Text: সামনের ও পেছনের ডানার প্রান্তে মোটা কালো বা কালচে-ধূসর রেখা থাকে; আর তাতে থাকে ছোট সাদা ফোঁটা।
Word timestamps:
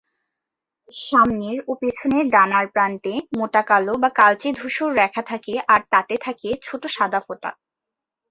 সামনের 0.89 1.57
ও 1.67 1.81
পেছনের 1.81 2.25
ডানার 2.29 2.65
প্রান্তে 2.67 3.13
মোটা 3.37 3.61
কালো 3.61 3.93
বা 3.97 4.09
কালচে-ধূসর 4.19 4.89
রেখা 5.01 5.21
থাকে; 5.21 5.53
আর 5.73 5.81
তাতে 5.93 6.15
থাকে 6.25 6.49
ছোট 6.63 6.83
সাদা 6.95 7.19
ফোঁটা। 7.19 7.51